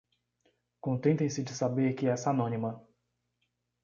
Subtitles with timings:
[0.79, 2.83] Contentem-se de saber que essa anônima